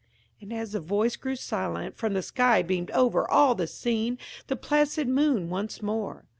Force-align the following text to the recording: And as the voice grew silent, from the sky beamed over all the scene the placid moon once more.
And 0.41 0.51
as 0.51 0.71
the 0.71 0.79
voice 0.79 1.15
grew 1.15 1.35
silent, 1.35 1.95
from 1.95 2.13
the 2.15 2.23
sky 2.23 2.63
beamed 2.63 2.89
over 2.89 3.29
all 3.29 3.53
the 3.53 3.67
scene 3.67 4.17
the 4.47 4.55
placid 4.55 5.07
moon 5.07 5.47
once 5.51 5.83
more. 5.83 6.25